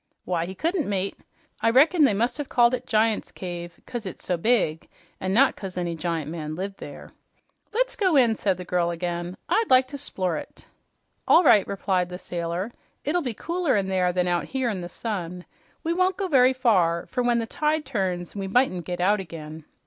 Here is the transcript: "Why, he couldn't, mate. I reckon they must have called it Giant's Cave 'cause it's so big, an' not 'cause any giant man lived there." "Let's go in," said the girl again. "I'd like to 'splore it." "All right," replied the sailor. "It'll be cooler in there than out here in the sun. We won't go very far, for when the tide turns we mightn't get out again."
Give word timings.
"Why, 0.25 0.47
he 0.47 0.55
couldn't, 0.55 0.89
mate. 0.89 1.15
I 1.61 1.69
reckon 1.69 2.05
they 2.05 2.13
must 2.15 2.39
have 2.39 2.49
called 2.49 2.73
it 2.73 2.87
Giant's 2.87 3.31
Cave 3.31 3.79
'cause 3.85 4.07
it's 4.07 4.25
so 4.25 4.35
big, 4.35 4.87
an' 5.19 5.31
not 5.31 5.55
'cause 5.55 5.77
any 5.77 5.93
giant 5.95 6.27
man 6.31 6.55
lived 6.55 6.79
there." 6.79 7.11
"Let's 7.71 7.95
go 7.95 8.15
in," 8.15 8.33
said 8.33 8.57
the 8.57 8.65
girl 8.65 8.89
again. 8.89 9.37
"I'd 9.47 9.69
like 9.69 9.87
to 9.89 9.97
'splore 9.99 10.37
it." 10.41 10.65
"All 11.27 11.43
right," 11.43 11.67
replied 11.67 12.09
the 12.09 12.17
sailor. 12.17 12.71
"It'll 13.05 13.21
be 13.21 13.35
cooler 13.35 13.77
in 13.77 13.89
there 13.89 14.11
than 14.11 14.27
out 14.27 14.45
here 14.45 14.71
in 14.71 14.79
the 14.79 14.89
sun. 14.89 15.45
We 15.83 15.93
won't 15.93 16.17
go 16.17 16.27
very 16.27 16.53
far, 16.53 17.05
for 17.05 17.21
when 17.21 17.37
the 17.37 17.45
tide 17.45 17.85
turns 17.85 18.35
we 18.35 18.47
mightn't 18.47 18.85
get 18.85 18.99
out 19.01 19.19
again." 19.19 19.65